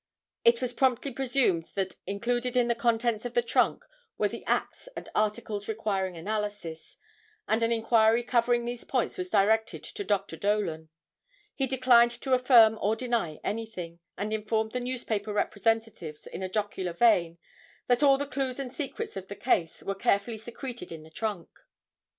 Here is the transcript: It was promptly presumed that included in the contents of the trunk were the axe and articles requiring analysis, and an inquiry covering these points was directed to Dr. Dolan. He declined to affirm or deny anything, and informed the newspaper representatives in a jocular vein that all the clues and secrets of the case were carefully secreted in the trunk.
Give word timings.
It 0.43 0.63
was 0.63 0.73
promptly 0.73 1.11
presumed 1.11 1.69
that 1.75 1.93
included 2.07 2.57
in 2.57 2.67
the 2.67 2.73
contents 2.73 3.23
of 3.23 3.35
the 3.35 3.43
trunk 3.43 3.85
were 4.17 4.29
the 4.29 4.43
axe 4.47 4.89
and 4.95 5.07
articles 5.13 5.67
requiring 5.67 6.17
analysis, 6.17 6.97
and 7.47 7.61
an 7.61 7.71
inquiry 7.71 8.23
covering 8.23 8.65
these 8.65 8.83
points 8.83 9.15
was 9.15 9.29
directed 9.29 9.83
to 9.83 10.03
Dr. 10.03 10.37
Dolan. 10.37 10.89
He 11.53 11.67
declined 11.67 12.09
to 12.21 12.33
affirm 12.33 12.79
or 12.81 12.95
deny 12.95 13.39
anything, 13.43 13.99
and 14.17 14.33
informed 14.33 14.71
the 14.71 14.79
newspaper 14.79 15.33
representatives 15.33 16.25
in 16.25 16.41
a 16.41 16.49
jocular 16.49 16.93
vein 16.93 17.37
that 17.85 18.01
all 18.01 18.17
the 18.17 18.25
clues 18.25 18.59
and 18.59 18.73
secrets 18.73 19.15
of 19.15 19.27
the 19.27 19.35
case 19.35 19.83
were 19.83 19.93
carefully 19.93 20.39
secreted 20.39 20.91
in 20.91 21.03
the 21.03 21.11
trunk. 21.11 21.47